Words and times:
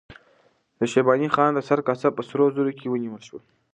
د 0.79 0.81
شیباني 0.91 1.27
خان 1.35 1.51
د 1.53 1.59
سر 1.67 1.79
کاسه 1.87 2.07
په 2.15 2.21
سرو 2.27 2.45
زرو 2.55 2.71
کې 2.79 2.87
ونیول 2.91 3.21
شوه. 3.27 3.39